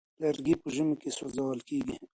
لرګي 0.21 0.55
په 0.61 0.67
ژمي 0.75 0.95
کې 1.01 1.09
سوزول 1.17 1.59
کيږي. 1.69 1.95